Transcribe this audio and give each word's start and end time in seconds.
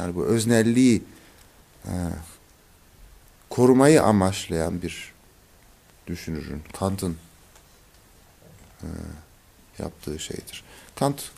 Yani 0.00 0.14
bu 0.14 0.24
öznelliği 0.24 1.02
e, 1.84 1.92
korumayı 3.50 4.02
amaçlayan 4.02 4.82
bir 4.82 5.12
düşünürün, 6.06 6.62
Kant'ın 6.78 7.16
e, 8.82 8.88
yaptığı 9.78 10.18
şeydir. 10.18 10.64
Kant 10.96 11.30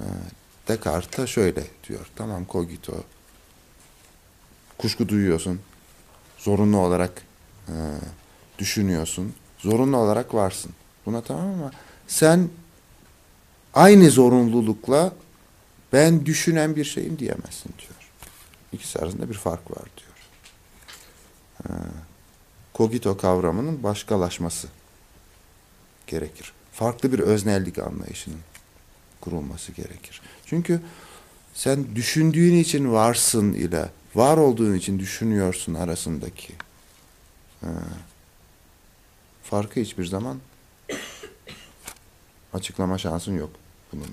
e, 0.00 0.04
Descartes'a 0.68 1.26
şöyle 1.26 1.64
diyor. 1.88 2.06
Tamam 2.16 2.46
cogito. 2.52 3.04
Kuşku 4.78 5.08
duyuyorsun. 5.08 5.60
Zorunlu 6.38 6.78
olarak 6.78 7.22
e, 7.68 7.74
düşünüyorsun. 8.58 9.34
Zorunlu 9.58 9.96
olarak 9.96 10.34
varsın. 10.34 10.72
Buna 11.06 11.20
tamam 11.20 11.46
ama 11.46 11.70
sen 12.06 12.48
aynı 13.74 14.10
zorunlulukla 14.10 15.12
ben 15.92 16.26
düşünen 16.26 16.76
bir 16.76 16.84
şeyim 16.84 17.18
diyemezsin 17.18 17.70
diyor. 17.78 18.05
İkisi 18.72 18.98
arasında 18.98 19.28
bir 19.28 19.34
fark 19.34 19.70
var 19.70 19.84
diyor. 19.96 20.16
Kogito 22.72 23.16
kavramının 23.16 23.82
başkalaşması 23.82 24.68
gerekir. 26.06 26.52
Farklı 26.72 27.12
bir 27.12 27.18
öznellik 27.18 27.78
anlayışının 27.78 28.40
kurulması 29.20 29.72
gerekir. 29.72 30.20
Çünkü 30.46 30.80
sen 31.54 31.96
düşündüğün 31.96 32.54
için 32.58 32.92
varsın 32.92 33.52
ile 33.52 33.90
var 34.14 34.36
olduğun 34.36 34.74
için 34.74 34.98
düşünüyorsun 34.98 35.74
arasındaki 35.74 36.52
farkı 39.42 39.80
hiçbir 39.80 40.04
zaman 40.04 40.38
açıklama 42.52 42.98
şansın 42.98 43.38
yok 43.38 43.50
bununla. 43.92 44.06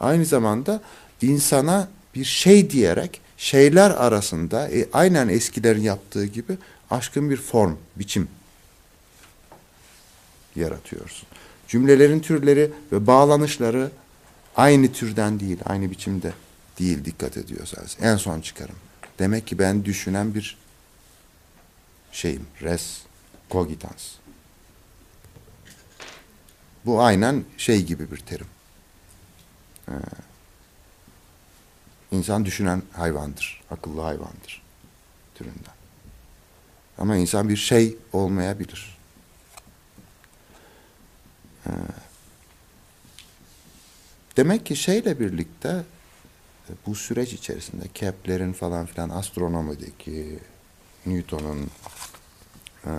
Aynı 0.00 0.24
zamanda 0.24 0.82
insana 1.22 1.88
bir 2.14 2.24
şey 2.24 2.70
diyerek 2.70 3.20
şeyler 3.36 3.90
arasında 3.90 4.68
e, 4.68 4.88
aynen 4.92 5.28
eskilerin 5.28 5.82
yaptığı 5.82 6.26
gibi 6.26 6.58
aşkın 6.90 7.30
bir 7.30 7.36
form, 7.36 7.76
biçim 7.96 8.28
yaratıyorsun. 10.56 11.28
Cümlelerin 11.68 12.20
türleri 12.20 12.70
ve 12.92 13.06
bağlanışları 13.06 13.90
aynı 14.56 14.92
türden 14.92 15.40
değil, 15.40 15.58
aynı 15.64 15.90
biçimde 15.90 16.32
değil 16.78 17.04
dikkat 17.04 17.36
ediyorsanız. 17.36 17.96
En 18.00 18.16
son 18.16 18.40
çıkarım. 18.40 18.76
Demek 19.18 19.46
ki 19.46 19.58
ben 19.58 19.84
düşünen 19.84 20.34
bir 20.34 20.58
şeyim, 22.12 22.46
res 22.62 23.02
cogitans. 23.50 24.12
Bu 26.86 27.02
aynen 27.02 27.44
şey 27.58 27.82
gibi 27.82 28.10
bir 28.10 28.16
terim. 28.16 28.46
Ee, 29.88 29.92
insan 32.14 32.44
düşünen 32.44 32.82
hayvandır, 32.92 33.62
akıllı 33.70 34.00
hayvandır 34.00 34.62
türünden. 35.34 35.74
Ama 36.98 37.16
insan 37.16 37.48
bir 37.48 37.56
şey 37.56 37.96
olmayabilir. 38.12 38.96
Ee, 41.66 41.70
demek 44.36 44.66
ki 44.66 44.76
şeyle 44.76 45.20
birlikte 45.20 45.68
e, 46.68 46.72
bu 46.86 46.94
süreç 46.94 47.32
içerisinde 47.32 47.88
Kepler'in 47.94 48.52
falan 48.52 48.86
filan 48.86 49.10
astronomideki 49.10 50.38
Newton'un 51.06 51.70
e, 52.86 52.90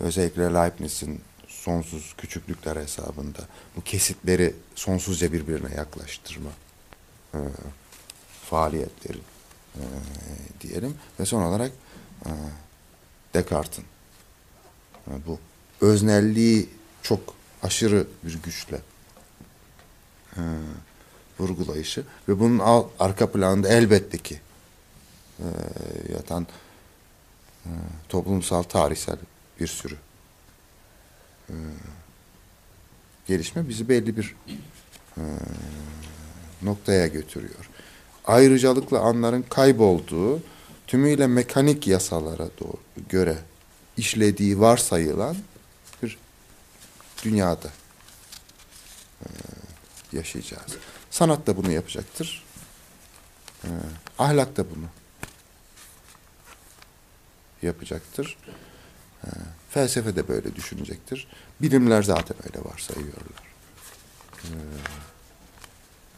özellikle 0.00 0.42
Leibniz'in 0.42 1.20
sonsuz 1.48 2.14
küçüklükler 2.18 2.76
hesabında 2.76 3.40
bu 3.76 3.82
kesitleri 3.82 4.54
sonsuzca 4.74 5.32
birbirine 5.32 5.74
yaklaştırma 5.74 6.50
e, 7.34 7.38
faaliyetleri 8.50 9.18
e, 9.74 9.82
diyelim 10.60 10.94
ve 11.20 11.24
son 11.24 11.42
olarak 11.42 11.72
e, 12.26 12.30
Descartes'in 13.34 13.84
e, 15.08 15.12
bu 15.26 15.38
öznelliği 15.80 16.68
çok 17.02 17.34
aşırı 17.62 18.06
bir 18.24 18.42
güçle 18.42 18.80
e, 20.36 20.40
vurgulayışı 21.38 22.04
ve 22.28 22.40
bunun 22.40 22.58
al, 22.58 22.84
arka 22.98 23.32
planında 23.32 23.68
elbette 23.68 24.18
ki 24.18 24.40
e, 25.38 25.46
yatan 26.12 26.46
e, 27.66 27.70
toplumsal 28.08 28.62
tarihsel 28.62 29.16
bir 29.60 29.66
sürü 29.66 29.96
e, 31.48 31.54
gelişme 33.26 33.68
bizi 33.68 33.88
belli 33.88 34.16
bir 34.16 34.36
e, 35.16 35.22
noktaya 36.62 37.06
götürüyor. 37.06 37.70
Ayrıcalıklı 38.26 38.98
anların 38.98 39.42
kaybolduğu, 39.42 40.42
tümüyle 40.86 41.26
mekanik 41.26 41.86
yasalara 41.86 42.48
doğru, 42.60 42.76
göre 43.08 43.38
işlediği 43.96 44.60
varsayılan 44.60 45.36
bir 46.02 46.18
dünyada 47.24 47.68
e, 49.22 49.28
yaşayacağız. 50.12 50.72
Sanat 51.10 51.46
da 51.46 51.56
bunu 51.56 51.72
yapacaktır. 51.72 52.44
E, 53.64 53.68
ahlak 54.18 54.56
da 54.56 54.64
bunu 54.70 54.86
yapacaktır. 57.62 58.38
E, 59.24 59.28
felsefe 59.70 60.16
de 60.16 60.28
böyle 60.28 60.56
düşünecektir. 60.56 61.28
Bilimler 61.60 62.02
zaten 62.02 62.36
öyle 62.44 62.64
varsayıyorlar. 62.64 63.46
E, 64.44 64.48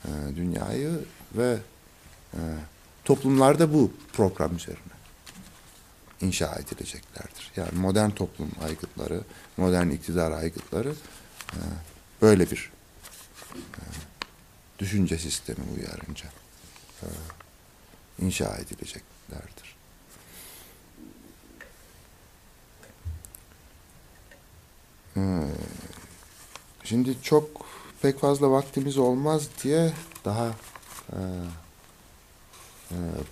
e, 0.05 0.37
dünyayı 0.37 0.91
ve 1.35 1.59
e, 2.35 2.41
toplumlarda 3.05 3.75
bu 3.75 3.93
program 4.13 4.57
üzerine 4.57 4.99
inşa 6.21 6.55
edileceklerdir. 6.55 7.53
Yani 7.57 7.79
modern 7.79 8.11
toplum 8.11 8.51
aygıtları, 8.63 9.21
modern 9.57 9.91
iktidar 9.91 10.33
aygıtları 10.33 10.95
e, 11.53 11.61
böyle 12.23 12.51
bir 12.51 12.71
e, 13.55 13.83
düşünce 14.79 15.19
sistemi 15.19 15.65
uyarınca 15.77 16.29
e, 17.03 17.07
inşa 18.19 18.57
edileceklerdir. 18.57 19.77
E, 25.17 25.23
şimdi 26.85 27.23
çok 27.23 27.67
pek 28.03 28.21
fazla 28.21 28.51
vaktimiz 28.51 28.99
olmaz 28.99 29.49
diye 29.63 29.93
daha 30.25 30.49
e, 31.13 31.19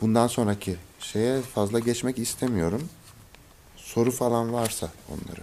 bundan 0.01 0.27
sonraki 0.27 0.77
şeye 1.01 1.43
fazla 1.43 1.79
geçmek 1.79 2.19
istemiyorum. 2.19 2.89
Soru 3.77 4.11
falan 4.11 4.53
varsa 4.53 4.91
onları 5.09 5.43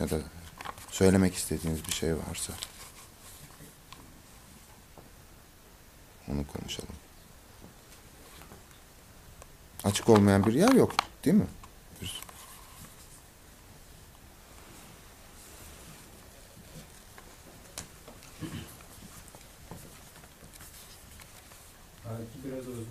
ya 0.00 0.10
da 0.10 0.24
söylemek 0.90 1.34
istediğiniz 1.34 1.86
bir 1.86 1.92
şey 1.92 2.14
varsa 2.16 2.52
onu 6.28 6.46
konuşalım. 6.46 6.94
Açık 9.84 10.08
olmayan 10.08 10.46
bir 10.46 10.54
yer 10.54 10.72
yok, 10.72 10.92
değil 11.24 11.36
mi? 11.36 11.46
Bir- 12.02 12.20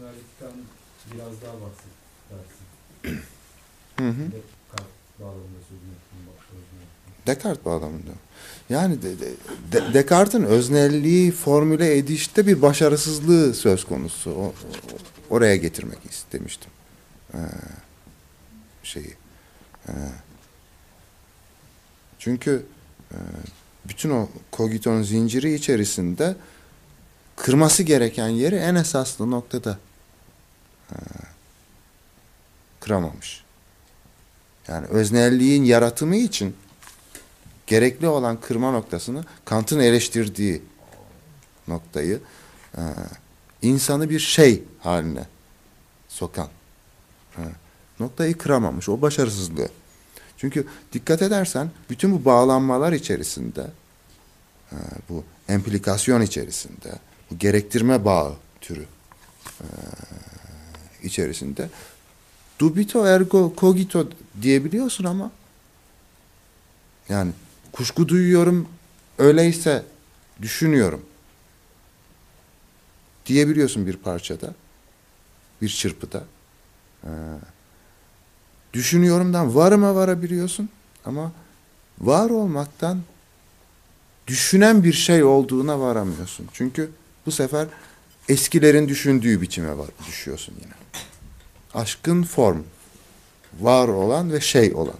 Belki 0.01 0.55
biraz 1.13 1.41
daha 1.41 1.53
bahset 1.53 1.95
dersin. 2.31 3.21
Hı 3.99 4.09
hı. 4.09 4.31
Descartes 4.31 4.85
bağlamında 5.19 5.59
sözünü. 5.69 5.95
Descartes 7.27 7.65
bağlamında. 7.65 8.11
Yani 8.69 9.01
de, 9.01 9.19
de, 9.19 9.27
de- 9.71 9.93
Descartes'in 9.93 10.43
öznelliği 10.45 11.31
formüle 11.31 11.97
edişte 11.97 12.47
bir 12.47 12.61
başarısızlığı 12.61 13.53
söz 13.53 13.85
konusu. 13.85 14.31
O, 14.31 14.43
o- 14.43 14.53
oraya 15.29 15.55
getirmek 15.55 16.05
istemiştim. 16.11 16.71
Ee, 17.33 17.37
şeyi. 18.83 19.13
Ee, 19.87 19.91
çünkü 22.19 22.65
e, 23.11 23.17
bütün 23.89 24.09
o 24.09 24.29
kogiton 24.51 25.01
zinciri 25.01 25.53
içerisinde 25.53 26.35
kırması 27.35 27.83
gereken 27.83 28.27
yeri 28.27 28.55
en 28.55 28.75
esaslı 28.75 29.31
noktada 29.31 29.79
kıramamış. 32.85 33.43
Yani 34.67 34.87
öznelliğin 34.87 35.63
yaratımı 35.63 36.15
için 36.15 36.55
gerekli 37.67 38.07
olan 38.07 38.41
kırma 38.41 38.71
noktasını 38.71 39.23
Kant'ın 39.45 39.79
eleştirdiği 39.79 40.61
noktayı 41.67 42.19
e, 42.77 42.81
insanı 43.61 44.09
bir 44.09 44.19
şey 44.19 44.63
haline 44.79 45.25
sokan 46.07 46.47
e, 47.37 47.41
noktayı 47.99 48.37
kıramamış. 48.37 48.89
O 48.89 49.01
başarısızlığı. 49.01 49.69
Çünkü 50.37 50.67
dikkat 50.93 51.21
edersen 51.21 51.71
bütün 51.89 52.11
bu 52.11 52.25
bağlanmalar 52.25 52.93
içerisinde 52.93 53.67
e, 54.71 54.77
bu 55.09 55.23
implikasyon 55.49 56.21
içerisinde 56.21 56.91
bu 57.31 57.37
gerektirme 57.37 58.05
bağı 58.05 58.33
türü 58.61 58.85
içerisinde. 61.03 61.69
Dubito 62.59 63.05
ergo 63.05 63.53
cogito 63.57 64.07
diyebiliyorsun 64.41 65.03
ama 65.03 65.31
yani 67.09 67.31
kuşku 67.71 68.07
duyuyorum 68.07 68.67
öyleyse 69.17 69.83
düşünüyorum 70.41 71.01
diyebiliyorsun 73.25 73.87
bir 73.87 73.97
parçada 73.97 74.53
bir 75.61 75.69
çırpıda. 75.69 76.23
Ee, 77.03 77.09
düşünüyorumdan 78.73 79.55
varıma 79.55 79.95
varabiliyorsun 79.95 80.69
ama 81.05 81.31
var 81.99 82.29
olmaktan 82.29 83.01
düşünen 84.27 84.83
bir 84.83 84.93
şey 84.93 85.23
olduğuna 85.23 85.79
varamıyorsun. 85.79 86.47
Çünkü 86.53 86.91
bu 87.25 87.31
sefer 87.31 87.67
eskilerin 88.29 88.87
düşündüğü 88.87 89.41
biçime 89.41 89.77
var, 89.77 89.87
düşüyorsun 90.07 90.55
yine. 90.61 90.73
Aşkın 91.75 92.23
form, 92.23 92.63
var 93.59 93.87
olan 93.87 94.31
ve 94.31 94.41
şey 94.41 94.73
olan. 94.73 94.99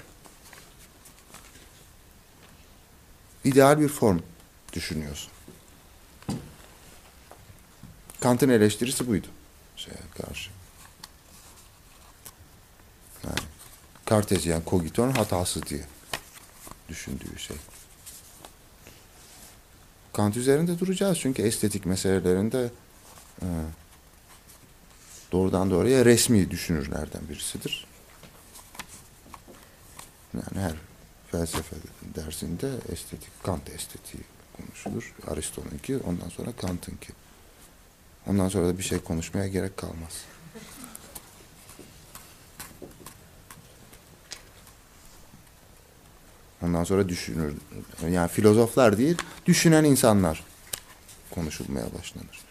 İdeal 3.43 3.79
bir 3.79 3.87
form 3.87 4.19
düşünüyorsun. 4.73 5.31
Kant'ın 8.19 8.49
eleştirisi 8.49 9.07
buydu. 9.07 9.27
Şeye 9.75 9.99
karşı. 10.17 10.49
Yani 13.23 13.39
Kartezyen 14.05 14.61
kogiton 14.61 15.11
hatası 15.11 15.65
diye 15.65 15.85
düşündüğü 16.89 17.39
şey. 17.39 17.57
Kant 20.13 20.37
üzerinde 20.37 20.79
duracağız 20.79 21.19
çünkü 21.19 21.41
estetik 21.41 21.85
meselelerinde 21.85 22.71
e, 23.41 23.47
doğrudan 25.31 25.71
doğruya 25.71 26.05
resmi 26.05 26.51
düşünürlerden 26.51 27.21
birisidir. 27.29 27.87
Yani 30.33 30.65
her 30.65 30.75
felsefe 31.31 31.75
dersinde 32.15 32.69
estetik, 32.91 33.43
Kant 33.43 33.69
estetiği 33.69 34.23
konuşulur. 34.57 35.13
Aristo'nunki, 35.27 35.97
ondan 35.97 36.29
sonra 36.29 36.51
Kant'ınki. 36.51 37.13
Ondan 38.27 38.49
sonra 38.49 38.67
da 38.67 38.77
bir 38.77 38.83
şey 38.83 38.99
konuşmaya 38.99 39.47
gerek 39.47 39.77
kalmaz. 39.77 40.23
Ondan 46.61 46.83
sonra 46.83 47.09
düşünür. 47.09 47.53
Yani 48.09 48.27
filozoflar 48.29 48.97
değil, 48.97 49.17
düşünen 49.45 49.83
insanlar 49.83 50.43
konuşulmaya 51.31 51.85
başlanır. 51.85 52.45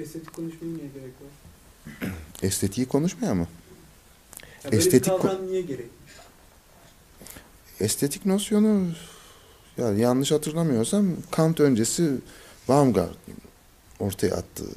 Estetik 0.00 0.32
konuşmaya 0.32 0.66
niye 0.66 0.88
gerek 0.94 1.12
var? 1.20 2.10
Estetiği 2.42 2.86
konuşmaya 2.86 3.34
mı? 3.34 3.48
Ya 4.64 4.72
böyle 4.72 4.76
Estetik 4.76 5.12
bir 5.12 5.18
kavram 5.18 5.46
niye 5.46 5.62
gerek? 5.62 5.86
Estetik 7.80 8.26
nosyonu 8.26 8.86
ya 9.78 9.92
yanlış 9.92 10.32
hatırlamıyorsam 10.32 11.16
Kant 11.30 11.60
öncesi 11.60 12.10
Baumgartner'ın 12.68 13.40
ortaya 14.00 14.34
attığı 14.34 14.70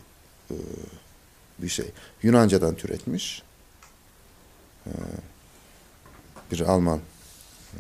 e, 0.51 0.55
bir 1.59 1.69
şey. 1.69 1.85
Yunancadan 2.23 2.75
türetmiş. 2.75 3.43
E, 4.87 4.91
bir 6.51 6.59
Alman 6.59 6.99
e, 7.73 7.79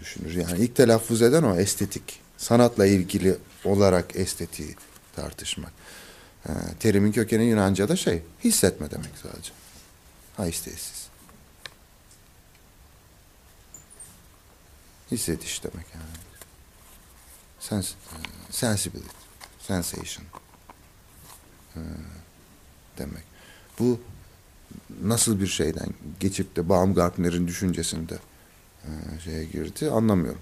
düşünür. 0.00 0.34
Yani 0.34 0.58
ilk 0.58 0.76
telaffuz 0.76 1.22
eden 1.22 1.42
o 1.42 1.56
estetik. 1.56 2.20
Sanatla 2.36 2.86
ilgili 2.86 3.36
olarak 3.64 4.16
estetiği 4.16 4.74
tartışmak. 5.16 5.72
E, 6.48 6.52
terimin 6.80 7.12
kökeni 7.12 7.44
Yunanca'da 7.44 7.96
şey, 7.96 8.22
hissetme 8.44 8.90
demek 8.90 9.10
sadece. 9.22 9.52
Haistesiz. 10.36 11.08
Hissediş 15.10 15.64
demek 15.64 15.86
yani. 15.94 16.04
Sens 17.60 17.94
sensibility, 18.50 19.16
sensation 19.58 20.26
ee, 21.76 21.80
demek. 22.98 23.22
Bu 23.78 24.00
nasıl 25.02 25.40
bir 25.40 25.46
şeyden 25.46 25.88
geçip 26.20 26.56
de 26.56 26.68
Baumgartner'in 26.68 27.48
düşüncesinde 27.48 28.18
e, 28.84 28.90
şeye 29.24 29.44
girdi 29.44 29.90
anlamıyorum. 29.90 30.40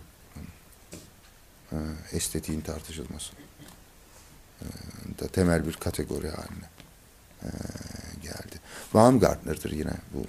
E, 1.73 1.77
estetiğin 2.13 2.61
tartışılması. 2.61 3.33
Da 5.21 5.29
temel 5.29 5.67
bir 5.67 5.73
kategori 5.73 6.29
haline 6.29 6.69
e, 7.43 7.49
geldi. 8.23 8.61
Baumgartner'dır 8.95 9.71
yine 9.73 9.93
bu 10.15 10.25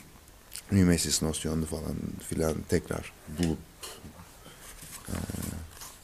mimesis 0.72 1.22
nosyonunu 1.22 1.66
falan 1.66 1.96
filan 2.30 2.56
tekrar 2.70 3.14
bulup 3.40 3.58
e, 5.10 5.14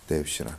devşiren 0.09 0.55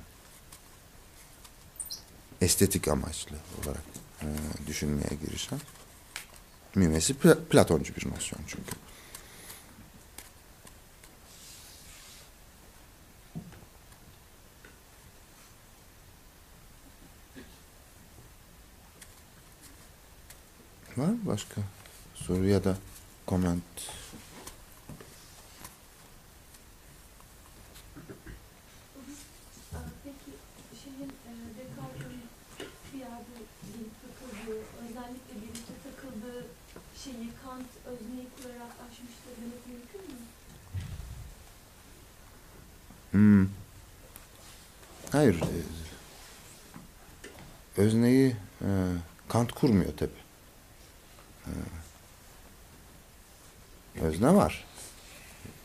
estetik 2.40 2.88
amaçlı 2.88 3.36
olarak 3.64 3.82
e, 4.22 4.26
düşünmeye 4.66 5.16
girişen 5.26 5.60
mimesi 6.74 7.14
Pla- 7.14 7.44
Platoncu 7.44 7.94
bir 7.96 8.10
nosyon 8.10 8.40
çünkü. 8.46 8.72
Var 20.96 21.06
mı 21.06 21.18
başka 21.26 21.60
soru 22.14 22.46
ya 22.46 22.64
da 22.64 22.76
koment? 23.26 23.62
Aa, 29.74 29.78
Peki 30.04 30.30
şeyin 30.84 31.08
e, 31.08 31.32
şeyi 37.04 37.30
Kant 37.44 37.66
özneyi 37.86 38.28
kurarak 38.36 38.72
aşmıştır 38.86 39.32
demek 39.42 39.66
mümkün 39.66 40.00
mü? 40.00 40.18
Hmm. 43.10 43.48
Hayır. 45.12 45.40
e, 45.42 45.46
Özneyi 47.80 48.36
e, 48.62 48.68
Kant 49.28 49.52
kurmuyor 49.52 49.96
tabi. 49.96 50.25
Özne 54.00 54.34
var. 54.34 54.64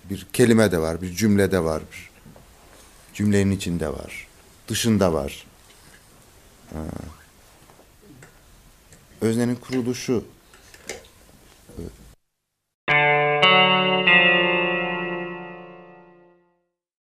Bir 0.04 0.28
kelime 0.34 0.72
de 0.72 0.80
var, 0.80 1.02
bir 1.02 1.16
cümle 1.16 1.52
de 1.52 1.64
var. 1.64 1.84
Bir 1.92 2.10
cümlenin 3.14 3.52
içinde 3.52 3.90
var. 3.90 4.28
Dışında 4.68 5.14
var. 5.14 5.46
E, 6.72 6.80
Öznenin 9.22 9.56
kuruluşu 9.56 10.26